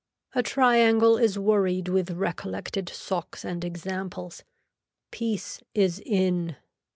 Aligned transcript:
A 0.33 0.41
triangle 0.41 1.15
is 1.19 1.37
worried 1.37 1.87
with 1.87 2.09
recollected 2.09 2.89
socks 2.89 3.45
and 3.45 3.63
examples. 3.63 4.43
Peace 5.11 5.61
is 5.75 5.99
in. 6.03 6.55